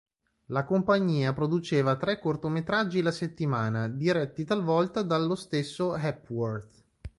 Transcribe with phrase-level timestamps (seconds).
[0.47, 6.83] La compagnia produceva tre cortometraggi la settimana, diretti talvolta dallo stesso Hepworth.